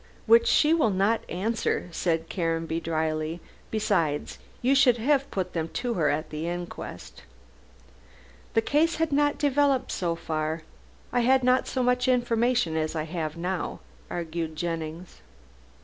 "Which 0.25 0.47
she 0.47 0.73
will 0.73 0.89
not 0.89 1.21
answer," 1.29 1.87
said 1.91 2.27
Caranby 2.27 2.79
drily. 2.79 3.39
"Besides, 3.69 4.39
you 4.63 4.73
should 4.73 4.97
have 4.97 5.29
put 5.29 5.53
them 5.53 5.69
at 5.75 6.31
the 6.31 6.47
inquest." 6.47 7.21
"The 8.55 8.63
case 8.63 8.95
had 8.95 9.11
not 9.11 9.37
developed 9.37 9.91
so 9.91 10.15
far. 10.15 10.63
I 11.13 11.19
had 11.19 11.43
not 11.43 11.67
so 11.67 11.83
much 11.83 12.07
information 12.07 12.75
as 12.75 12.95
I 12.95 13.03
have 13.03 13.37
now," 13.37 13.79
argued 14.09 14.55
Jennings. 14.55 15.21